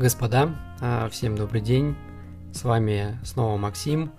Господа, 0.00 0.56
а, 0.80 1.10
всем 1.10 1.36
добрый 1.36 1.60
день. 1.60 1.94
С 2.54 2.64
вами 2.64 3.18
снова 3.22 3.58
Максим. 3.58 4.12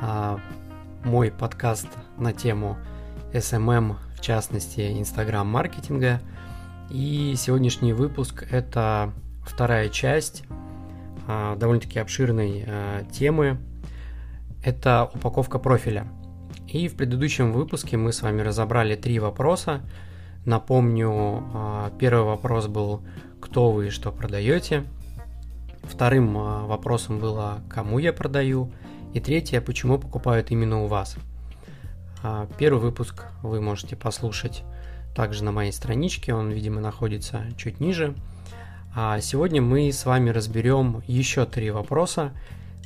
А, 0.00 0.40
мой 1.04 1.30
подкаст 1.30 1.86
на 2.16 2.32
тему 2.32 2.78
SMM, 3.34 3.96
в 4.16 4.22
частности, 4.22 4.98
Инстаграм-маркетинга. 4.98 6.22
И 6.88 7.34
сегодняшний 7.36 7.92
выпуск– 7.92 8.46
это 8.50 9.12
вторая 9.44 9.90
часть 9.90 10.44
а, 11.26 11.56
довольно-таки 11.56 11.98
обширной 11.98 12.64
темы. 13.12 13.58
Это 14.64 15.10
упаковка 15.12 15.58
профиля. 15.58 16.08
И 16.68 16.88
в 16.88 16.96
предыдущем 16.96 17.52
выпуске 17.52 17.98
мы 17.98 18.14
с 18.14 18.22
вами 18.22 18.40
разобрали 18.40 18.96
три 18.96 19.18
вопроса. 19.18 19.82
Напомню, 20.46 21.92
первый 21.98 22.24
вопрос 22.24 22.66
был 22.66 23.02
«Кто 23.42 23.72
вы 23.72 23.88
и 23.88 23.90
что 23.90 24.10
продаете?», 24.10 24.86
Вторым 25.88 26.36
а, 26.36 26.66
вопросом 26.66 27.18
было, 27.18 27.60
кому 27.68 27.98
я 27.98 28.12
продаю. 28.12 28.70
И 29.14 29.20
третье, 29.20 29.62
почему 29.62 29.98
покупают 29.98 30.50
именно 30.50 30.84
у 30.84 30.86
вас. 30.86 31.16
А, 32.22 32.46
первый 32.58 32.80
выпуск 32.80 33.24
вы 33.42 33.60
можете 33.60 33.96
послушать 33.96 34.64
также 35.16 35.42
на 35.42 35.50
моей 35.50 35.72
страничке, 35.72 36.34
он, 36.34 36.50
видимо, 36.50 36.80
находится 36.80 37.40
чуть 37.56 37.80
ниже. 37.80 38.14
А 38.94 39.18
сегодня 39.20 39.62
мы 39.62 39.90
с 39.90 40.04
вами 40.04 40.30
разберем 40.30 41.02
еще 41.06 41.46
три 41.46 41.70
вопроса, 41.70 42.32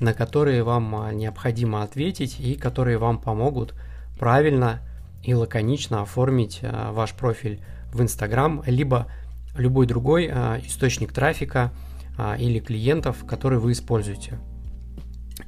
на 0.01 0.15
которые 0.15 0.63
вам 0.63 0.95
а, 0.95 1.13
необходимо 1.13 1.83
ответить 1.83 2.39
и 2.39 2.55
которые 2.55 2.99
вам 2.99 3.19
помогут 3.19 3.75
правильно 4.17 4.81
и 5.25 5.35
лаконично 5.35 6.03
оформить 6.03 6.61
ваш 6.63 7.15
профиль 7.15 7.61
в 7.93 8.01
Instagram, 8.01 8.63
либо 8.67 9.09
любой 9.57 9.87
другой 9.87 10.27
источник 10.27 11.13
трафика– 11.13 11.73
а, 12.19 12.37
или 12.37 12.59
клиентов, 12.59 13.25
которые 13.27 13.59
вы 13.59 13.73
используете. 13.73 14.39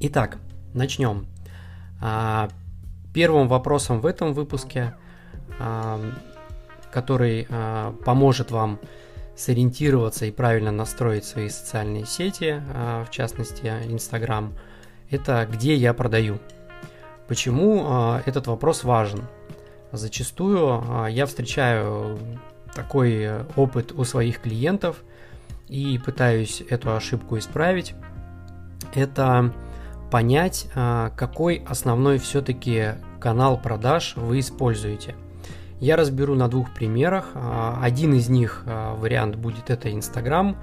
Итак, 0.00 0.38
начнем. 0.72 1.26
А, 2.00 2.48
первым 3.12 3.48
вопросом 3.48 4.00
в 4.00 4.06
этом 4.06 4.32
выпуске, 4.32 4.94
а, 5.58 6.00
который 6.92 7.46
поможет 8.04 8.52
вам 8.52 8.78
сориентироваться 9.36 10.26
и 10.26 10.30
правильно 10.30 10.70
настроить 10.70 11.24
свои 11.24 11.48
социальные 11.48 12.06
сети, 12.06 12.62
в 13.04 13.10
частности 13.10 13.66
Instagram, 13.90 14.52
это 15.10 15.48
где 15.50 15.74
я 15.74 15.92
продаю. 15.92 16.38
Почему 17.26 18.16
этот 18.24 18.46
вопрос 18.46 18.84
важен? 18.84 19.24
Зачастую 19.90 21.08
я 21.08 21.26
встречаю 21.26 22.16
такой 22.76 23.42
опыт 23.56 23.90
у 23.90 24.04
своих 24.04 24.40
клиентов– 24.40 25.02
и 25.68 25.98
пытаюсь 25.98 26.62
эту 26.68 26.94
ошибку 26.94 27.38
исправить, 27.38 27.94
это 28.94 29.52
понять, 30.10 30.68
а, 30.74 31.10
какой 31.16 31.64
основной 31.66 32.18
все-таки 32.18 32.92
канал 33.20 33.58
продаж 33.60 34.14
вы 34.16 34.40
используете. 34.40 35.14
Я 35.80 35.96
разберу 35.96 36.34
на 36.34 36.48
двух 36.48 36.72
примерах. 36.72 37.30
А, 37.34 37.78
один 37.82 38.14
из 38.14 38.28
них 38.28 38.62
а, 38.66 38.94
вариант 38.94 39.36
будет 39.36 39.70
это 39.70 39.88
Instagram, 39.90 40.56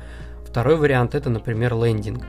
второй 0.47 0.77
вариант 0.77 1.15
это, 1.15 1.29
например, 1.29 1.75
лендинг. 1.75 2.23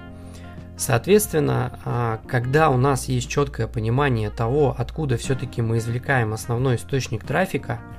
Соответственно, 0.75 2.19
когда 2.27 2.71
у 2.71 2.77
нас 2.77 3.05
есть 3.05 3.29
четкое 3.29 3.69
понимание 3.69 4.31
того, 4.31 4.75
откуда 4.77 5.17
все-таки 5.17 5.63
мы 5.63 5.79
извлекаем 5.79 6.33
основной 6.33 6.77
источник 6.77 7.25
трафика– 7.25 7.79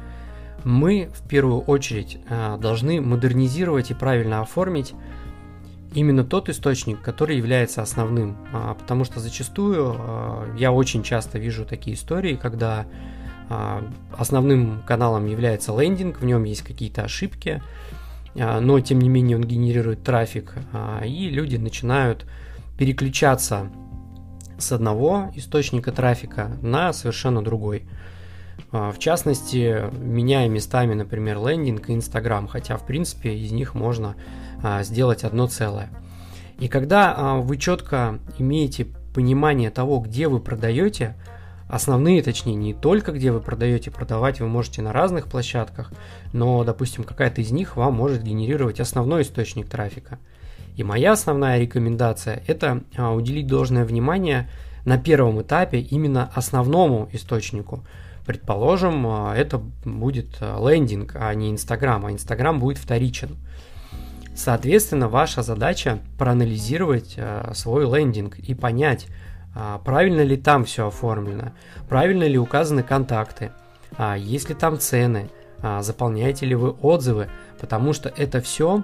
мы 0.63 1.09
в 1.13 1.27
первую 1.27 1.61
очередь 1.61 2.17
э, 2.29 2.57
должны 2.59 3.01
модернизировать 3.01 3.91
и 3.91 3.93
правильно 3.93 4.41
оформить 4.41 4.93
именно 5.93 6.23
тот 6.23 6.49
источник, 6.49 7.01
который 7.01 7.37
является 7.37 7.81
основным. 7.81 8.37
А, 8.51 8.73
потому 8.73 9.03
что 9.03 9.19
зачастую 9.19 9.95
э, 9.97 10.55
я 10.57 10.71
очень 10.71 11.03
часто 11.03 11.37
вижу 11.37 11.65
такие 11.65 11.95
истории, 11.95 12.35
когда 12.35 12.85
э, 13.49 13.81
основным 14.17 14.81
каналом 14.87 15.25
является 15.25 15.77
лендинг, 15.79 16.19
в 16.19 16.25
нем 16.25 16.43
есть 16.43 16.61
какие-то 16.61 17.03
ошибки, 17.03 17.61
но 18.35 18.79
тем 18.79 18.97
не 18.97 19.09
менее 19.09 19.37
он 19.37 19.43
генерирует 19.43 20.03
трафик, 20.03 20.55
и 21.05 21.29
люди 21.29 21.57
начинают 21.57 22.25
переключаться 22.79 23.69
с 24.57 24.71
одного 24.71 25.31
источника 25.35 25.91
трафика 25.91 26.57
на 26.63 26.93
совершенно 26.93 27.43
другой. 27.43 27.83
А, 28.73 28.91
в 28.91 28.97
частности, 28.97 29.83
меняя 29.95 30.49
местами, 30.49 30.95
например, 30.95 31.37
лендинг 31.37 31.89
и 31.89 31.93
Инстаграм, 31.93 32.47
хотя, 32.47 32.75
в 32.77 32.85
принципе, 32.85 33.35
из 33.35 33.51
них 33.51 33.75
можно 33.75 34.15
а, 34.63 34.81
сделать 34.83 35.23
одно 35.23 35.47
целое. 35.47 35.89
И 36.59 36.67
когда 36.67 37.13
а, 37.15 37.35
вы 37.37 37.57
четко 37.57 38.19
имеете 38.39 38.87
понимание 39.13 39.69
того, 39.69 39.99
где 39.99 40.27
вы 40.27 40.39
продаете, 40.39 41.15
основные, 41.69 42.23
точнее, 42.23 42.55
не 42.55 42.73
только 42.73 43.11
где 43.11 43.31
вы 43.31 43.41
продаете, 43.41 43.91
продавать 43.91 44.39
вы 44.39 44.47
можете 44.47 44.81
на 44.81 44.91
разных 44.91 45.27
площадках, 45.27 45.91
но, 46.33 46.63
допустим, 46.63 47.03
какая-то 47.03 47.41
из 47.41 47.51
них 47.51 47.75
вам 47.77 47.93
может 47.93 48.23
генерировать 48.23 48.79
основной 48.79 49.21
источник 49.21 49.69
трафика. 49.69 50.17
И 50.75 50.83
моя 50.83 51.11
основная 51.11 51.59
рекомендация– 51.59 52.41
это 52.47 52.81
уделить 52.97 53.45
должное 53.45 53.85
внимание 53.85 54.49
на 54.85 54.97
первом 54.97 55.39
этапе 55.43 55.79
именно 55.79 56.31
основному 56.33 57.07
источнику– 57.13 57.83
Предположим, 58.25 59.05
а, 59.05 59.35
это 59.35 59.57
будет 59.57 60.37
а, 60.39 60.57
лендинг, 60.65 61.15
а 61.19 61.33
не 61.33 61.51
Инстаграм, 61.51 62.05
а 62.05 62.11
Инстаграм 62.11 62.59
будет 62.59 62.77
вторичен. 62.77 63.37
Соответственно, 64.35 65.09
ваша 65.09 65.43
задача 65.43 65.99
проанализировать 66.17 67.15
а, 67.17 67.51
свой 67.53 67.85
лендинг 67.85 68.39
и 68.39 68.53
понять, 68.53 69.07
правильно 69.85 70.21
ли 70.21 70.35
там 70.35 70.65
все 70.65 70.87
оформлено, 70.87 71.51
правильно 71.87 72.23
ли 72.23 72.39
указаны 72.39 72.81
контакты, 72.81 73.51
есть 74.17 74.49
ли 74.49 74.55
там 74.55 74.79
цены, 74.79 75.29
заполняете 75.81 76.47
ли 76.47 76.55
вы 76.55 76.71
отзывы, 76.71 77.29
потому 77.61 77.93
что 77.93 78.09
это 78.09 78.41
все 78.41 78.83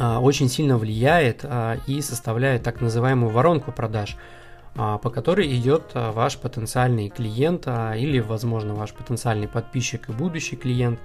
очень 0.00 0.48
сильно 0.48 0.76
влияет 0.76 1.44
и 1.86 2.00
составляет 2.00 2.64
так 2.64 2.80
называемую 2.80 3.30
воронку 3.30 3.70
продаж– 3.70 4.16
по 4.74 5.10
которой 5.10 5.54
идет 5.56 5.90
а, 5.94 6.12
ваш 6.12 6.38
потенциальный 6.38 7.08
клиент 7.08 7.64
а, 7.66 7.94
или, 7.94 8.20
возможно, 8.20 8.74
ваш 8.74 8.92
потенциальный 8.92 9.48
подписчик 9.48 10.08
и 10.08 10.12
будущий 10.12 10.56
клиент. 10.56 11.00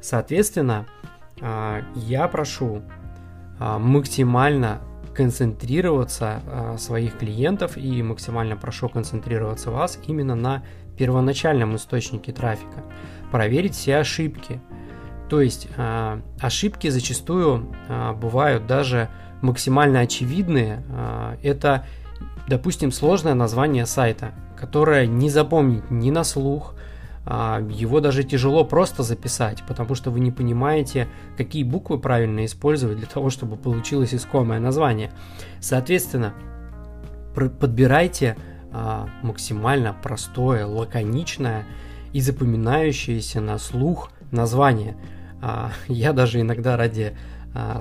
Соответственно, 0.00 0.86
я 1.40 2.28
прошу 2.28 2.82
максимально 3.58 4.80
концентрироваться 5.12 6.76
своих 6.78 7.18
клиентов 7.18 7.76
и 7.76 8.00
максимально 8.04 8.56
прошу 8.56 8.88
концентрироваться 8.88 9.72
вас 9.72 9.98
именно 10.06 10.36
на 10.36 10.62
первоначальном 10.96 11.74
источнике 11.74 12.32
трафика. 12.32 12.84
Проверить 13.32 13.74
все 13.74 13.96
ошибки. 13.96 14.60
То 15.28 15.40
есть 15.40 15.68
ошибки 16.40 16.90
зачастую 16.90 17.74
бывают 18.20 18.68
даже 18.68 19.08
максимально 19.42 20.00
очевидные. 20.00 20.84
Это 21.42 21.86
допустим, 22.48 22.90
сложное 22.90 23.34
название 23.34 23.86
сайта, 23.86 24.32
которое 24.56 25.06
не 25.06 25.30
запомнить 25.30 25.90
ни 25.90 26.10
на 26.10 26.24
слух, 26.24 26.74
а, 27.26 27.60
его 27.70 28.00
даже 28.00 28.24
тяжело 28.24 28.64
просто 28.64 29.02
записать, 29.02 29.62
потому 29.68 29.94
что 29.94 30.10
вы 30.10 30.20
не 30.20 30.30
понимаете, 30.30 31.08
какие 31.36 31.62
буквы 31.62 32.00
правильно 32.00 32.46
использовать 32.46 32.96
для 32.96 33.06
того, 33.06 33.28
чтобы 33.28 33.56
получилось 33.56 34.14
искомое 34.14 34.60
название. 34.60 35.12
Соответственно, 35.60 36.32
подбирайте 37.34 38.36
а, 38.72 39.08
максимально 39.22 39.94
простое, 40.02 40.64
лаконичное 40.64 41.66
и 42.14 42.22
запоминающееся 42.22 43.42
на 43.42 43.58
слух 43.58 44.10
название. 44.30 44.96
А, 45.42 45.70
я 45.88 46.14
даже 46.14 46.40
иногда 46.40 46.78
ради, 46.78 47.14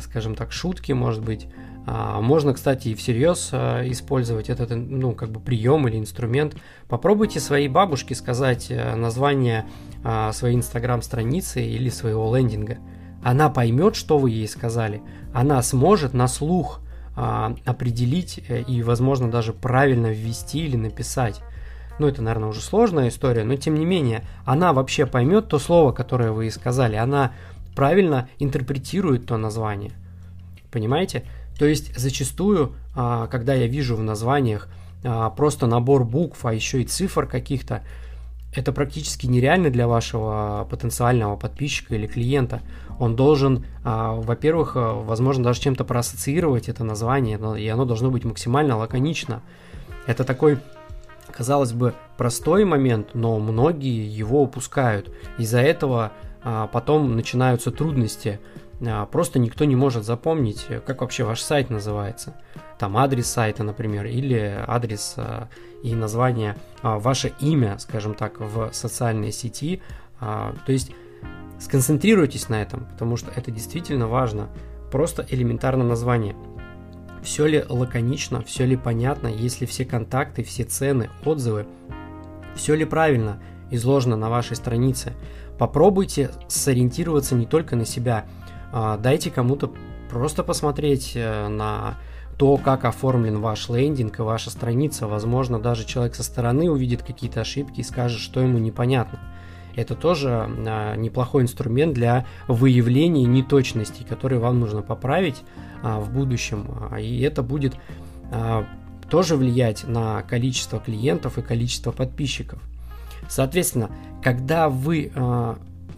скажем 0.02 0.36
так, 0.36 0.52
шутки, 0.52 0.92
может 0.92 1.24
быть, 1.24 1.48
можно, 1.88 2.54
кстати, 2.54 2.90
и 2.90 2.96
всерьез 2.96 3.50
а, 3.54 3.82
использовать 3.90 4.50
этот 4.50 4.72
ну, 4.72 5.14
как 5.14 5.30
бы 5.30 5.40
прием 5.40 5.88
или 5.88 5.98
инструмент. 5.98 6.56
Попробуйте 6.90 7.40
своей 7.40 7.70
бабушке 7.70 8.14
сказать 8.14 8.68
э, 8.70 8.96
название 8.96 9.66
а, 10.04 10.34
своей 10.34 10.58
инстаграм-страницы 10.58 11.66
или 11.66 11.90
своего 11.90 12.36
лендинга. 12.36 12.80
Она 13.24 13.50
поймет, 13.50 13.96
что 13.96 14.18
вы 14.18 14.32
ей 14.32 14.50
сказали. 14.50 15.02
Она 15.34 15.62
сможет 15.62 16.14
на 16.14 16.28
слух 16.28 16.82
определить 17.16 18.44
э, 18.48 18.62
и, 18.62 18.84
возможно, 18.84 19.32
даже 19.32 19.54
правильно 19.54 20.08
ввести 20.08 20.66
или 20.66 20.76
написать. 20.76 21.42
Ну, 22.00 22.08
это, 22.08 22.22
наверное, 22.22 22.50
уже 22.50 22.62
сложная 22.62 23.08
история, 23.08 23.44
но 23.44 23.56
тем 23.56 23.76
не 23.76 23.86
менее, 23.86 24.24
она 24.46 24.74
вообще 24.74 25.06
поймет 25.06 25.48
то 25.48 25.58
слово, 25.58 25.94
которое 25.94 26.32
вы 26.32 26.46
ей 26.46 26.52
сказали. 26.52 26.96
Она 26.96 27.32
правильно 27.76 28.30
интерпретирует 28.40 29.26
то 29.26 29.38
название. 29.38 29.94
Понимаете? 30.70 31.24
То 31.58 31.66
есть 31.66 31.98
зачастую, 31.98 32.74
а, 32.96 33.28
когда 33.28 33.54
я 33.54 33.68
вижу 33.68 33.96
в 33.96 34.04
названиях 34.04 34.68
а, 35.04 35.30
просто 35.30 35.68
набор 35.68 36.04
букв, 36.04 36.46
а 36.46 36.54
еще 36.54 36.82
и 36.82 36.86
цифр 36.86 37.28
каких-то, 37.28 37.84
это 38.54 38.72
практически 38.72 39.28
нереально 39.28 39.70
для 39.70 39.88
вашего 39.88 40.68
потенциального 40.70 41.36
подписчика 41.36 41.96
или 41.96 42.08
клиента. 42.08 42.62
Он 43.00 43.16
должен, 43.16 43.66
а, 43.84 44.14
во-первых, 44.14 44.74
а, 44.76 44.94
возможно, 44.94 45.44
даже 45.44 45.62
чем-то 45.62 45.84
проассоциировать 45.84 46.68
это 46.68 46.84
название, 46.84 47.40
и 47.60 47.68
оно 47.68 47.86
должно 47.86 48.10
быть 48.10 48.26
максимально 48.26 48.78
лаконично. 48.78 49.42
Это 50.08 50.24
такой, 50.24 50.58
казалось 51.32 51.74
бы, 51.74 51.94
простой 52.18 52.66
момент, 52.66 53.10
но 53.14 53.40
многие 53.40 54.08
его 54.08 54.42
упускают. 54.42 55.12
Из-за 55.38 55.60
этого 55.60 56.12
потом 56.72 57.16
начинаются 57.18 57.72
трудности. 57.72 58.40
Просто 59.12 59.40
никто 59.40 59.66
не 59.66 59.76
может 59.76 60.04
запомнить, 60.04 60.68
как 60.86 61.02
вообще 61.02 61.24
ваш 61.24 61.42
сайт 61.42 61.70
называется. 61.70 62.36
Там 62.78 62.96
адрес 62.98 63.28
сайта, 63.28 63.64
например, 63.64 64.06
или 64.06 64.64
адрес 64.68 65.16
и 65.84 65.96
название, 65.96 66.56
ваше 66.84 67.34
имя, 67.40 67.78
скажем 67.80 68.14
так, 68.14 68.40
в 68.40 68.72
социальной 68.74 69.32
сети. 69.32 69.82
То 70.20 70.72
есть 70.72 70.92
Сконцентрируйтесь 71.60 72.50
на 72.50 72.62
этом, 72.62 72.86
потому 72.86 73.18
что 73.18 73.32
это 73.36 73.52
действительно 73.52 74.08
важно. 74.08 74.50
Просто 74.92 75.26
элементарно 75.30 75.84
название. 75.84 76.36
Все 77.24 77.48
ли 77.48 77.64
лаконично, 77.68 78.42
все 78.44 78.66
ли 78.66 78.78
понятно, 78.78 79.28
есть 79.28 79.60
ли 79.60 79.68
все 79.68 79.84
контакты, 79.84 80.44
все 80.44 80.64
цены, 80.64 81.10
отзывы, 81.26 81.66
все 82.56 82.76
ли 82.76 82.86
правильно 82.86 83.42
изложено 83.72 84.16
на 84.16 84.30
вашей 84.30 84.56
странице. 84.56 85.14
Попробуйте 85.58 86.30
сориентироваться 86.48 87.36
не 87.36 87.48
только 87.48 87.76
на 87.76 87.86
себя, 87.86 88.26
а 88.26 88.28
дайте 88.72 89.32
кому-то 89.32 89.74
просто 90.10 90.44
посмотреть 90.44 91.14
э, 91.16 91.48
на 91.48 91.98
то, 92.38 92.58
как 92.58 92.86
оформлен 92.86 93.40
ваш 93.40 93.70
лендинг 93.70 94.20
и 94.20 94.22
ваша 94.22 94.50
страница. 94.50 95.08
Возможно, 95.08 95.60
даже 95.60 95.86
человек 95.86 96.16
со 96.16 96.24
стороны 96.24 96.70
увидит 96.70 97.04
какие-то 97.04 97.42
ошибки 97.42 97.80
и 97.80 97.84
скажет, 97.84 98.20
что 98.20 98.42
ему 98.42 98.58
непонятно 98.58 99.20
это 99.78 99.96
тоже 99.96 100.50
а, 100.68 100.96
неплохой 100.96 101.44
инструмент 101.44 101.94
для 101.94 102.26
выявления 102.48 103.26
неточностей, 103.26 104.04
которые 104.04 104.40
вам 104.40 104.60
нужно 104.60 104.82
поправить 104.82 105.44
а, 105.84 106.00
в 106.00 106.12
будущем. 106.12 106.66
А, 106.92 107.00
и 107.00 107.22
это 107.22 107.44
будет 107.44 107.76
тоже 109.10 109.38
влиять 109.38 109.88
на 109.88 110.22
количество 110.24 110.82
клиентов 110.82 111.38
и 111.38 111.42
количество 111.42 111.94
подписчиков. 111.94 112.62
Соответственно, 113.30 113.90
когда 114.22 114.68
вы 114.68 115.14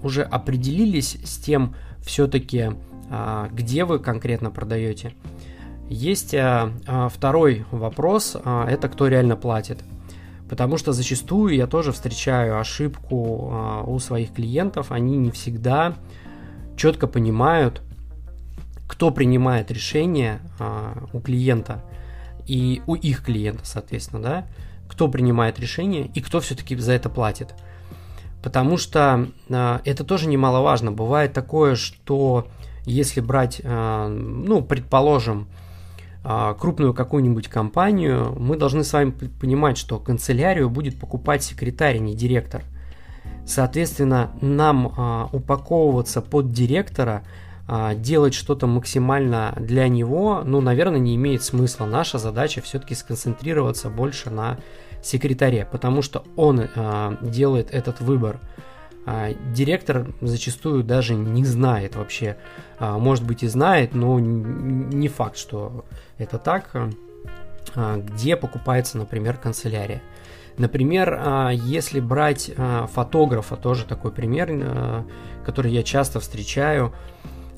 уже 0.03 0.21
определились 0.21 1.17
с 1.23 1.37
тем, 1.37 1.73
все-таки, 2.01 2.71
где 3.51 3.85
вы 3.85 3.99
конкретно 3.99 4.51
продаете, 4.51 5.13
есть 5.89 6.35
второй 7.09 7.65
вопрос, 7.71 8.35
это 8.35 8.89
кто 8.89 9.07
реально 9.07 9.35
платит. 9.35 9.79
Потому 10.49 10.77
что 10.77 10.93
зачастую 10.93 11.55
я 11.55 11.67
тоже 11.67 11.91
встречаю 11.91 12.59
ошибку 12.59 13.49
а, 13.51 13.83
у 13.83 13.99
своих 13.99 14.33
клиентов. 14.33 14.91
Они 14.91 15.15
не 15.15 15.29
всегда 15.29 15.93
четко 16.75 17.05
понимают, 17.05 17.83
кто 18.87 19.11
принимает 19.11 19.69
решение 19.69 20.39
а, 20.57 21.05
у 21.13 21.19
клиента 21.19 21.85
и 22.47 22.81
у 22.87 22.95
их 22.95 23.23
клиента, 23.23 23.63
соответственно, 23.63 24.23
да, 24.23 24.47
кто 24.87 25.07
принимает 25.07 25.59
решение 25.59 26.09
и 26.15 26.19
кто 26.19 26.39
все-таки 26.39 26.75
за 26.75 26.93
это 26.93 27.09
платит. 27.09 27.53
Потому 28.41 28.77
что 28.77 29.27
а, 29.49 29.81
это 29.83 30.03
тоже 30.03 30.27
немаловажно. 30.27 30.91
Бывает 30.91 31.33
такое, 31.33 31.75
что 31.75 32.47
если 32.85 33.21
брать, 33.21 33.61
а, 33.63 34.07
ну, 34.07 34.61
предположим, 34.61 35.47
а, 36.23 36.53
крупную 36.53 36.93
какую-нибудь 36.93 37.47
компанию, 37.47 38.35
мы 38.37 38.57
должны 38.57 38.83
с 38.83 38.93
вами 38.93 39.11
понимать, 39.11 39.77
что 39.77 39.99
канцелярию 39.99 40.69
будет 40.69 40.99
покупать 40.99 41.43
секретарь, 41.43 41.95
а 41.95 41.99
не 41.99 42.15
директор. 42.15 42.63
Соответственно, 43.45 44.31
нам 44.41 44.93
а, 44.95 45.29
упаковываться 45.31 46.21
под 46.21 46.51
директора, 46.51 47.23
а, 47.67 47.95
делать 47.95 48.33
что-то 48.33 48.67
максимально 48.67 49.55
для 49.59 49.87
него, 49.87 50.41
ну, 50.45 50.59
наверное, 50.59 50.99
не 50.99 51.15
имеет 51.15 51.43
смысла. 51.43 51.85
Наша 51.85 52.17
задача 52.17 52.61
все-таки 52.61 52.95
сконцентрироваться 52.95 53.89
больше 53.89 54.29
на 54.29 54.57
секретаре, 55.01 55.67
потому 55.71 56.01
что 56.01 56.23
он 56.35 56.67
а, 56.75 57.17
делает 57.21 57.71
этот 57.71 58.01
выбор. 58.01 58.39
А, 59.05 59.33
директор 59.53 60.13
зачастую 60.21 60.83
даже 60.83 61.15
не 61.15 61.43
знает 61.43 61.95
вообще, 61.95 62.37
а, 62.77 62.99
может 62.99 63.25
быть 63.25 63.41
и 63.41 63.47
знает, 63.47 63.95
но 63.95 64.19
не 64.19 65.07
факт, 65.07 65.35
что 65.35 65.85
это 66.19 66.37
так, 66.37 66.69
а, 67.75 67.97
где 67.97 68.35
покупается, 68.35 68.99
например, 68.99 69.37
канцелярия. 69.37 70.03
Например, 70.57 71.51
если 71.53 72.01
брать 72.01 72.51
фотографа, 72.93 73.55
тоже 73.55 73.85
такой 73.85 74.11
пример, 74.11 75.05
который 75.45 75.71
я 75.71 75.83
часто 75.83 76.19
встречаю, 76.19 76.93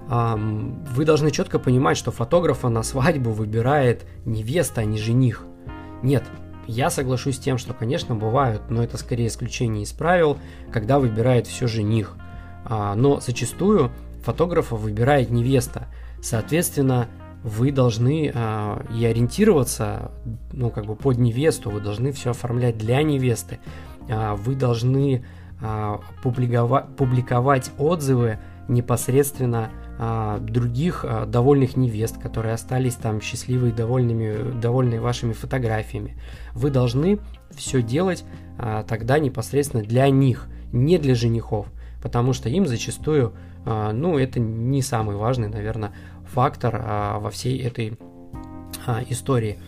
вы 0.07 1.03
должны 1.03 1.31
четко 1.31 1.57
понимать, 1.57 1.97
что 1.97 2.11
фотографа 2.11 2.69
на 2.69 2.83
свадьбу 2.83 3.31
выбирает 3.31 4.05
невеста, 4.23 4.81
а 4.81 4.85
не 4.85 4.99
жених. 4.99 5.45
Нет, 6.03 6.25
я 6.67 6.89
соглашусь 6.89 7.37
с 7.37 7.39
тем, 7.39 7.57
что, 7.57 7.73
конечно, 7.73 8.15
бывают, 8.15 8.69
но 8.69 8.83
это 8.83 8.97
скорее 8.97 9.27
исключение 9.27 9.83
из 9.83 9.91
правил, 9.91 10.37
когда 10.71 10.99
выбирает 10.99 11.47
все 11.47 11.67
жених. 11.67 12.15
А, 12.65 12.95
но 12.95 13.19
зачастую 13.19 13.91
фотографа 14.23 14.75
выбирает 14.75 15.31
невеста. 15.31 15.87
Соответственно, 16.21 17.07
вы 17.43 17.71
должны 17.71 18.31
а, 18.33 18.85
и 18.95 19.05
ориентироваться, 19.05 20.11
ну, 20.51 20.69
как 20.69 20.85
бы 20.85 20.95
под 20.95 21.17
невесту, 21.17 21.69
вы 21.69 21.81
должны 21.81 22.11
все 22.11 22.31
оформлять 22.31 22.77
для 22.77 23.01
невесты. 23.01 23.59
А, 24.09 24.35
вы 24.35 24.55
должны 24.55 25.25
а, 25.61 26.01
публиковать, 26.21 26.95
публиковать 26.95 27.71
отзывы 27.77 28.39
непосредственно 28.67 29.69
других 30.39 31.05
а, 31.07 31.27
довольных 31.27 31.77
невест, 31.77 32.17
которые 32.17 32.55
остались 32.55 32.95
там 32.95 33.21
счастливые, 33.21 33.71
довольными, 33.71 34.59
довольные 34.59 34.99
вашими 34.99 35.33
фотографиями. 35.33 36.17
Вы 36.53 36.71
должны 36.71 37.19
все 37.51 37.83
делать 37.83 38.23
а, 38.57 38.83
тогда 38.83 39.19
непосредственно 39.19 39.83
для 39.83 40.09
них, 40.09 40.47
не 40.71 40.97
для 40.97 41.13
женихов, 41.13 41.67
потому 42.01 42.33
что 42.33 42.49
им 42.49 42.65
зачастую, 42.65 43.33
а, 43.63 43.91
ну, 43.91 44.17
это 44.17 44.39
не 44.39 44.81
самый 44.81 45.17
важный, 45.17 45.49
наверное, 45.49 45.91
фактор 46.25 46.81
а, 46.83 47.19
во 47.19 47.29
всей 47.29 47.61
этой 47.61 47.99
а, 48.87 49.03
истории. 49.07 49.59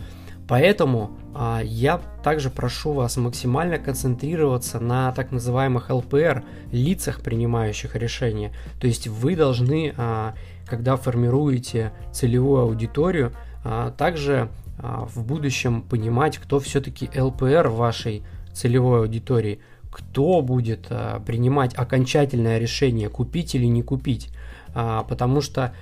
Поэтому 0.46 1.16
а, 1.34 1.60
я 1.64 2.00
также 2.22 2.50
прошу 2.50 2.92
вас 2.92 3.16
максимально 3.16 3.78
концентрироваться 3.78 4.78
на 4.78 5.10
так 5.12 5.32
называемых 5.32 5.90
ЛПР, 5.90 6.44
лицах, 6.70 7.22
принимающих 7.22 7.96
решения. 7.96 8.52
То 8.80 8.86
есть 8.86 9.08
вы 9.08 9.36
должны, 9.36 9.94
а, 9.96 10.34
когда 10.66 10.96
формируете 10.96 11.92
целевую 12.12 12.62
аудиторию, 12.62 13.32
а, 13.64 13.90
также 13.90 14.48
в 14.76 15.22
будущем 15.22 15.82
понимать, 15.82 16.38
кто 16.38 16.58
все-таки 16.58 17.08
ЛПР 17.16 17.68
вашей 17.68 18.24
целевой 18.52 19.02
аудитории, 19.02 19.60
кто 19.88 20.42
будет 20.42 20.88
принимать 21.24 21.74
окончательное 21.74 22.58
решение, 22.58 23.08
купить 23.08 23.54
или 23.54 23.66
не 23.66 23.84
купить. 23.84 24.30
Потому 24.74 25.40
что 25.42 25.72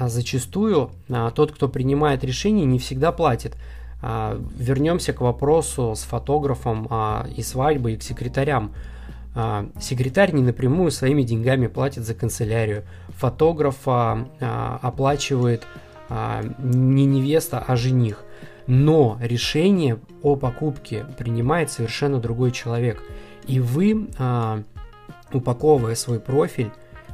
зачастую 0.00 0.90
тот, 1.36 1.52
кто 1.52 1.68
принимает 1.68 2.24
решение, 2.24 2.66
не 2.66 2.80
всегда 2.80 3.12
платит. 3.12 3.56
А, 4.02 4.40
вернемся 4.56 5.12
к 5.12 5.20
вопросу 5.20 5.94
с 5.94 6.02
фотографом 6.02 6.86
а, 6.90 7.26
и 7.36 7.42
свадьбы, 7.42 7.92
и 7.92 7.96
к 7.96 8.02
секретарям. 8.02 8.74
А, 9.34 9.66
секретарь 9.80 10.32
не 10.32 10.42
напрямую 10.42 10.90
своими 10.90 11.22
деньгами 11.22 11.66
платит 11.66 12.04
за 12.04 12.14
канцелярию. 12.14 12.84
Фотографа 13.18 14.26
оплачивает 14.80 15.66
не 16.58 17.04
невеста, 17.04 17.62
а 17.64 17.76
жених. 17.76 18.24
Но 18.66 19.18
решение 19.20 20.00
о 20.22 20.36
покупке 20.36 21.04
принимает 21.18 21.70
совершенно 21.70 22.18
другой 22.18 22.50
человек. 22.50 23.02
И 23.46 23.60
вы, 23.60 24.08
упаковывая 25.32 25.94
свой 25.94 26.18
профиль, 26.18 26.70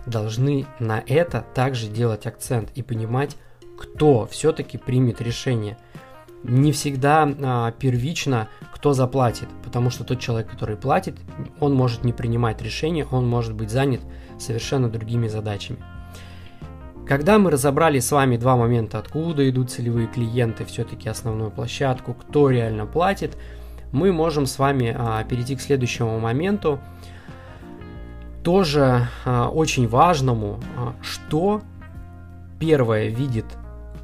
должны 0.06 0.66
на 0.78 1.02
это 1.06 1.44
также 1.54 1.88
делать 1.88 2.26
акцент 2.26 2.70
и 2.76 2.82
понимать, 2.82 3.36
кто 3.76 4.26
все-таки 4.26 4.78
примет 4.78 5.20
решение– 5.20 5.76
не 6.48 6.72
всегда 6.72 7.28
а, 7.42 7.72
первично, 7.72 8.48
кто 8.72 8.92
заплатит, 8.92 9.48
потому 9.64 9.90
что 9.90 10.04
тот 10.04 10.20
человек, 10.20 10.50
который 10.50 10.76
платит, 10.76 11.16
он 11.60 11.74
может 11.74 12.04
не 12.04 12.12
принимать 12.12 12.62
решения, 12.62 13.06
он 13.10 13.26
может 13.26 13.54
быть 13.54 13.70
занят 13.70 14.00
совершенно 14.38 14.88
другими 14.88 15.28
задачами. 15.28 15.78
Когда 17.06 17.38
мы 17.38 17.50
разобрали 17.50 18.00
с 18.00 18.10
вами 18.10 18.36
два 18.36 18.56
момента, 18.56 18.98
откуда 18.98 19.48
идут 19.48 19.70
целевые 19.70 20.08
клиенты, 20.08 20.64
все-таки 20.64 21.08
основную 21.08 21.50
площадку, 21.50 22.14
кто 22.14 22.50
реально 22.50 22.84
платит, 22.84 23.36
мы 23.92 24.12
можем 24.12 24.46
с 24.46 24.58
вами 24.58 24.94
а, 24.96 25.22
перейти 25.24 25.54
к 25.56 25.60
следующему 25.60 26.18
моменту, 26.18 26.80
тоже 28.42 29.08
а, 29.24 29.48
очень 29.48 29.88
важному, 29.88 30.60
а, 30.76 30.94
что 31.00 31.62
первое 32.58 33.08
видит 33.08 33.46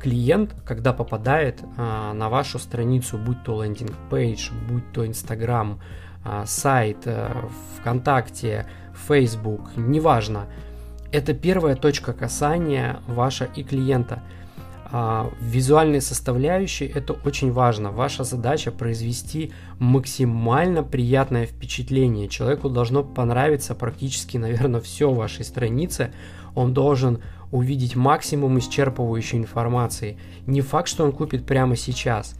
клиент, 0.03 0.55
когда 0.65 0.93
попадает 0.93 1.63
а, 1.77 2.13
на 2.13 2.29
вашу 2.29 2.59
страницу, 2.59 3.19
будь 3.19 3.43
то 3.45 3.63
лендинг-пейдж, 3.63 4.51
будь 4.69 4.93
то 4.93 5.07
Инстаграм, 5.07 5.81
а, 6.25 6.45
сайт, 6.45 6.99
э, 7.05 7.31
ВКонтакте, 7.79 8.67
Facebook, 9.09 9.77
неважно. 9.77 10.47
Это 11.13 11.35
первая 11.35 11.77
точка 11.77 12.13
касания 12.13 13.01
ваша 13.07 13.45
и 13.45 13.63
клиента. 13.63 14.23
А, 14.95 15.33
визуальные 15.41 16.03
составляющие 16.03 16.87
это 16.87 17.15
очень 17.25 17.51
важно. 17.51 17.91
Ваша 17.91 18.25
задача 18.25 18.71
произвести 18.71 19.51
максимально 19.79 20.83
приятное 20.83 21.47
впечатление. 21.47 22.29
Человеку 22.29 22.69
должно 22.69 23.03
понравиться 23.03 23.75
практически, 23.75 24.37
наверное, 24.37 24.83
все 24.83 25.11
в 25.11 25.17
вашей 25.17 25.47
странице. 25.47 26.13
Он 26.55 26.75
должен 26.75 27.23
увидеть 27.51 27.97
максимум 27.97 28.59
исчерпывающей 28.59 29.39
информации. 29.39 30.19
Не 30.47 30.61
факт, 30.61 30.89
что 30.89 31.05
он 31.05 31.13
купит 31.13 31.47
прямо 31.47 31.75
сейчас, 31.75 32.35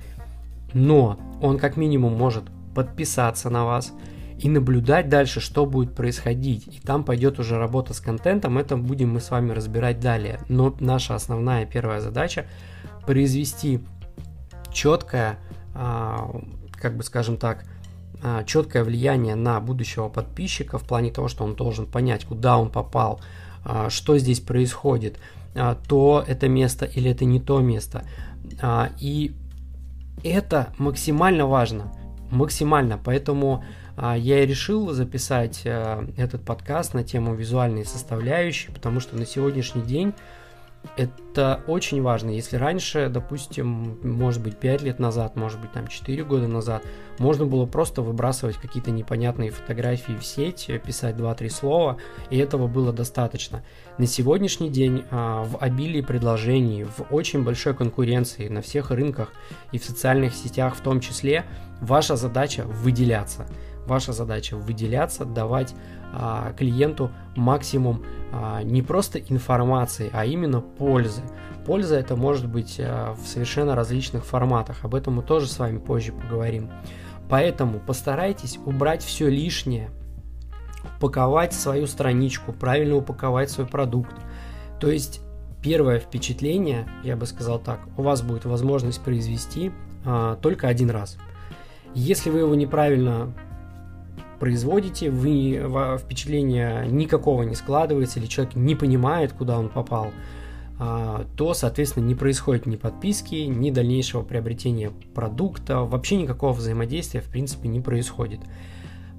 но 0.75 1.19
он 1.41 1.59
как 1.59 1.79
минимум 1.79 2.13
может 2.13 2.45
подписаться 2.75 3.49
на 3.49 3.65
вас 3.65 3.95
и 4.43 4.49
наблюдать 4.49 5.09
дальше, 5.09 5.41
что 5.41 5.67
будет 5.67 5.95
происходить. 5.95 6.67
И 6.67 6.81
там 6.81 7.05
пойдет 7.05 7.39
уже 7.39 7.59
работа 7.59 7.95
с 7.95 8.01
контентом, 8.01 8.59
это 8.59 8.77
будем 8.77 9.11
мы 9.13 9.21
с 9.21 9.31
вами 9.31 9.53
разбирать 9.53 10.01
далее. 10.01 10.41
Но 10.49 10.75
наша 10.81 11.15
основная 11.15 11.65
первая 11.65 12.01
задача 12.01 12.47
произвести 13.07 13.81
четкое, 14.73 15.39
а, 15.75 16.41
как 16.73 16.97
бы 16.97 17.05
скажем 17.05 17.37
так, 17.37 17.65
а, 18.21 18.43
четкое 18.43 18.83
влияние 18.83 19.37
на 19.37 19.61
будущего 19.61 20.09
подписчика 20.09 20.77
в 20.77 20.83
плане 20.83 21.13
того, 21.13 21.29
что 21.29 21.45
он 21.45 21.55
должен 21.55 21.87
понять, 21.87 22.25
куда 22.25 22.59
он 22.59 22.69
попал, 22.71 23.21
а, 23.65 23.91
что 23.91 24.19
здесь 24.19 24.41
происходит, 24.41 25.19
то 25.87 26.25
это 26.27 26.49
место 26.49 26.87
или 26.87 27.11
это 27.11 27.27
не 27.27 27.39
то 27.39 27.61
место. 27.61 28.07
И 28.99 29.35
это 30.25 30.73
максимально 30.79 31.47
важно 31.47 31.93
максимально. 32.33 32.99
Поэтому 33.03 33.65
я 34.11 34.43
и 34.43 34.47
решил 34.47 34.91
записать 34.93 35.63
а, 35.65 36.05
этот 36.17 36.45
подкаст 36.45 36.93
на 36.93 37.05
тему 37.05 37.35
визуальной 37.35 37.85
составляющей, 37.85 38.73
потому 38.73 38.99
что 38.99 39.17
на 39.17 39.25
сегодняшний 39.25 39.83
день 39.83 40.13
это 40.97 41.63
очень 41.69 42.03
важно. 42.03 42.31
Если 42.31 42.57
раньше, 42.57 43.09
допустим, 43.09 43.99
может 44.03 44.43
быть 44.43 44.59
5 44.59 44.83
лет 44.83 44.99
назад, 44.99 45.37
может 45.37 45.61
быть 45.61 45.73
там 45.73 45.87
4 45.87 46.25
года 46.25 46.49
назад, 46.49 46.83
можно 47.19 47.47
было 47.47 47.67
просто 47.67 48.03
выбрасывать 48.03 48.57
какие-то 48.57 48.91
непонятные 48.91 49.51
фотографии 49.51 50.13
в 50.13 50.25
сеть, 50.25 50.69
писать 50.85 51.15
2-3 51.15 51.49
слова, 51.49 51.99
и 52.31 52.39
этого 52.39 52.67
было 52.67 52.93
достаточно. 52.93 53.63
На 53.99 54.07
сегодняшний 54.07 54.69
день 54.69 55.05
а, 55.11 55.45
в 55.45 55.59
обилии 55.59 56.01
предложений, 56.01 56.85
в 56.85 57.15
очень 57.15 57.45
большой 57.45 57.75
конкуренции 57.75 58.49
на 58.49 58.61
всех 58.63 58.91
рынках 58.91 59.33
и 59.71 59.79
в 59.79 59.85
социальных 59.85 60.35
сетях 60.35 60.75
в 60.75 60.81
том 60.81 61.01
числе, 61.01 61.45
ваша 61.81 62.17
задача 62.17 62.65
выделяться. 62.65 63.47
Ваша 63.87 64.13
задача 64.13 64.57
выделяться, 64.57 65.25
давать 65.25 65.75
а, 66.13 66.53
клиенту 66.53 67.11
максимум 67.37 68.05
а, 68.33 68.63
не 68.63 68.83
просто 68.83 69.19
информации, 69.19 70.11
а 70.13 70.25
именно 70.25 70.61
пользы. 70.61 71.23
Польза 71.67 71.97
это 71.97 72.17
может 72.17 72.49
быть 72.49 72.79
а, 72.79 73.15
в 73.15 73.27
совершенно 73.27 73.75
различных 73.75 74.25
форматах. 74.25 74.85
Об 74.85 74.95
этом 74.95 75.15
мы 75.15 75.23
тоже 75.23 75.47
с 75.47 75.59
вами 75.59 75.79
позже 75.79 76.13
поговорим. 76.13 76.71
Поэтому 77.29 77.81
постарайтесь 77.81 78.59
убрать 78.65 79.03
все 79.03 79.29
лишнее, 79.29 79.91
упаковать 80.99 81.55
свою 81.55 81.87
страничку, 81.87 82.53
правильно 82.53 82.97
упаковать 82.97 83.51
свой 83.51 83.67
продукт. 83.67 84.15
То 84.81 84.91
есть 84.91 85.21
первое 85.63 85.99
впечатление, 85.99 86.87
я 87.03 87.17
бы 87.17 87.25
сказал 87.27 87.59
так, 87.59 87.81
у 87.97 88.03
вас 88.03 88.23
будет 88.23 88.45
возможность 88.45 89.01
произвести 89.01 89.73
а, 90.05 90.37
только 90.37 90.69
один 90.69 90.91
раз. 90.91 91.17
Если 91.95 92.31
вы 92.31 92.41
его 92.41 92.55
неправильно 92.55 93.33
производите, 94.43 95.09
вы 95.09 95.63
впечатление 96.01 96.89
никакого 96.89 97.45
не 97.45 97.55
складывается, 97.55 98.19
или 98.19 98.27
человек 98.27 98.57
не 98.57 98.75
понимает, 98.75 99.33
куда 99.33 99.57
он 99.57 99.69
попал, 99.69 100.11
а, 100.81 101.25
то, 101.37 101.55
соответственно, 101.55 102.07
не 102.07 102.17
происходит 102.17 102.67
ни 102.67 102.75
подписки, 102.75 103.37
ни 103.37 103.71
дальнейшего 103.71 104.23
приобретения 104.23 104.91
продукта, 105.15 105.83
вообще 105.83 106.17
никакого 106.17 106.55
взаимодействия, 106.55 107.21
в 107.21 107.27
принципе, 107.27 107.69
не 107.69 107.81
происходит. 107.81 108.41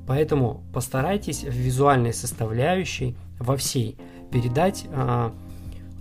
Поэтому 0.05 0.61
постарайтесь 0.73 1.45
в 1.45 1.53
визуальной 1.53 2.13
составляющей 2.13 3.15
во 3.39 3.55
всей 3.55 3.95
передать 4.29 4.83
а, 4.91 5.33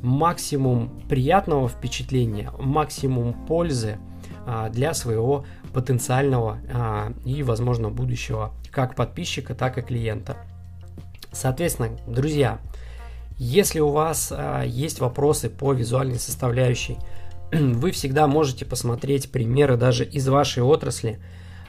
максимум 0.03 1.01
приятного 1.09 1.69
впечатления, 1.69 2.51
максимум 2.59 3.35
пользы 3.47 3.99
а, 4.47 4.69
для 4.69 4.95
своего 4.95 5.45
потенциального 5.73 6.59
а, 6.73 7.13
и, 7.25 7.43
возможно, 7.43 7.91
будущего 7.91 8.53
как 8.71 8.95
подписчика, 8.95 9.55
так 9.55 9.79
и 9.79 9.83
клиента. 9.83 10.37
Соответственно, 11.33 11.91
друзья, 12.07 12.59
если 13.39 13.81
у 13.81 13.89
вас 13.89 14.33
а, 14.35 14.63
есть 14.63 15.01
вопросы 15.01 15.51
по 15.51 15.73
визуальной 15.73 16.19
составляющей, 16.19 16.97
вы 17.53 17.91
всегда 17.91 18.27
можете 18.27 18.65
посмотреть 18.65 19.31
примеры 19.31 19.77
даже 19.77 20.05
из 20.05 20.29
вашей 20.29 20.63
отрасли, 20.63 21.21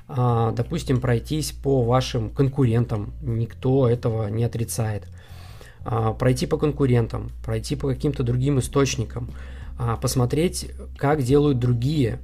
а, 0.08 0.52
допустим, 0.52 1.00
пройтись 1.00 1.52
по 1.52 1.84
вашим 1.84 2.30
конкурентам, 2.30 3.14
никто 3.22 3.88
этого 3.88 4.28
не 4.28 4.44
отрицает. 4.44 5.08
А, 5.86 6.14
пройти 6.14 6.46
по 6.46 6.58
конкурентам, 6.58 7.32
пройти 7.44 7.76
по 7.76 7.88
каким-то 7.88 8.24
другим 8.24 8.60
источникам, 8.60 9.30
а, 9.78 9.98
посмотреть, 9.98 10.72
как 10.98 11.24
делают 11.24 11.60
другие, 11.60 12.20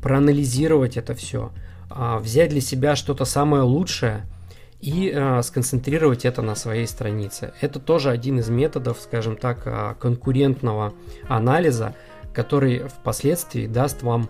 проанализировать 0.00 0.96
это 0.96 1.14
все– 1.14 1.50
а, 1.96 2.18
взять 2.18 2.50
для 2.50 2.60
себя 2.60 2.96
что-то 2.96 3.24
самое 3.24 3.62
лучшее 3.62 4.26
и 4.80 5.12
а, 5.14 5.42
сконцентрировать 5.42 6.24
это 6.24 6.42
на 6.42 6.56
своей 6.56 6.88
странице. 6.88 7.52
Это 7.60 7.78
тоже 7.78 8.10
один 8.10 8.40
из 8.40 8.48
методов, 8.48 8.98
скажем 9.00 9.36
так, 9.36 9.62
а, 9.66 9.94
конкурентного 9.94 10.92
анализа, 11.28 11.94
который 12.32 12.88
впоследствии 12.88 13.68
даст 13.68 14.02
вам 14.02 14.28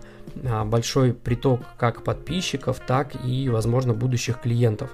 большой 0.65 1.13
приток 1.13 1.61
как 1.77 2.03
подписчиков, 2.03 2.79
так 2.85 3.15
и, 3.25 3.49
возможно, 3.49 3.93
будущих 3.93 4.41
клиентов, 4.41 4.91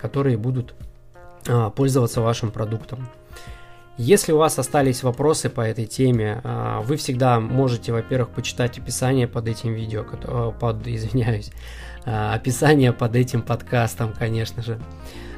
которые 0.00 0.36
будут 0.36 0.74
пользоваться 1.76 2.20
вашим 2.20 2.50
продуктом. 2.50 3.08
Если 3.98 4.30
у 4.30 4.38
вас 4.38 4.56
остались 4.60 5.02
вопросы 5.02 5.50
по 5.50 5.60
этой 5.60 5.86
теме, 5.86 6.40
вы 6.84 6.96
всегда 6.96 7.40
можете, 7.40 7.92
во-первых, 7.92 8.28
почитать 8.28 8.78
описание 8.78 9.26
под 9.26 9.48
этим 9.48 9.74
видео, 9.74 10.04
под, 10.52 10.86
извиняюсь, 10.86 11.50
а, 12.06 12.32
описание 12.32 12.92
под 12.92 13.16
этим 13.16 13.42
подкастом, 13.42 14.14
конечно 14.16 14.62
же. 14.62 14.78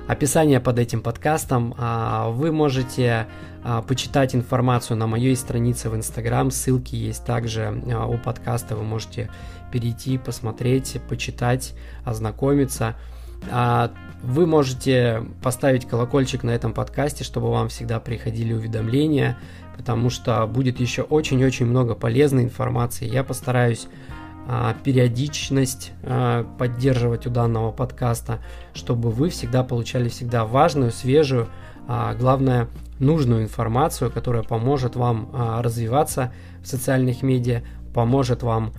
Описание 0.06 0.60
под 0.60 0.78
этим 0.78 1.00
подкастом. 1.00 1.74
А, 1.78 2.28
вы 2.28 2.52
можете 2.52 3.26
а, 3.64 3.80
почитать 3.82 4.34
информацию 4.34 4.96
на 4.96 5.06
моей 5.06 5.36
странице 5.36 5.88
в 5.88 5.96
Инстаграм. 5.96 6.50
Ссылки 6.50 6.94
есть 6.94 7.24
также 7.24 7.82
у 8.08 8.18
подкаста. 8.18 8.76
Вы 8.76 8.82
можете 8.82 9.30
перейти, 9.72 10.18
посмотреть, 10.18 11.00
почитать, 11.08 11.74
ознакомиться. 12.04 12.94
Вы 14.22 14.46
можете 14.46 15.24
поставить 15.42 15.88
колокольчик 15.88 16.42
на 16.42 16.50
этом 16.50 16.74
подкасте, 16.74 17.24
чтобы 17.24 17.50
вам 17.50 17.68
всегда 17.68 18.00
приходили 18.00 18.52
уведомления, 18.52 19.38
потому 19.78 20.10
что 20.10 20.46
будет 20.46 20.78
еще 20.78 21.02
очень-очень 21.02 21.64
много 21.64 21.94
полезной 21.94 22.44
информации. 22.44 23.08
Я 23.08 23.24
постараюсь 23.24 23.88
а, 24.46 24.74
периодичность 24.84 25.92
а, 26.02 26.44
поддерживать 26.58 27.26
у 27.26 27.30
данного 27.30 27.72
подкаста, 27.72 28.40
чтобы 28.74 29.10
вы 29.10 29.30
всегда 29.30 29.62
получали 29.62 30.08
всегда 30.08 30.44
важную, 30.44 30.90
свежую, 30.90 31.48
а 31.88 32.14
главное, 32.14 32.68
нужную 32.98 33.44
информацию, 33.44 34.10
которая 34.10 34.42
поможет 34.42 34.96
вам 34.96 35.30
а, 35.32 35.62
развиваться 35.62 36.32
в 36.62 36.66
социальных 36.66 37.22
медиа, 37.22 37.62
поможет 37.94 38.42
вам 38.42 38.72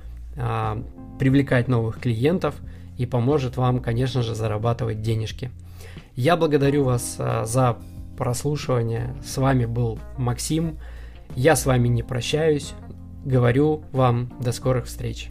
привлекать 1.20 1.68
новых 1.68 2.00
клиентов 2.00 2.56
и 3.02 3.08
поможет 3.08 3.58
вам, 3.58 3.80
конечно 3.80 4.22
же, 4.22 4.36
зарабатывать 4.36 5.02
денежки. 5.02 5.50
Я 6.16 6.38
благодарю 6.38 6.84
вас 6.84 7.18
за 7.18 7.78
прослушивание. 8.16 9.16
С 9.26 9.38
вами 9.38 9.66
был 9.66 9.98
Максим. 10.18 10.78
Я 11.36 11.56
с 11.56 11.66
вами 11.66 11.88
не 11.88 12.04
прощаюсь. 12.04 12.74
Говорю 13.26 13.86
вам 13.92 14.32
до 14.40 14.52
скорых 14.52 14.86
встреч. 14.86 15.30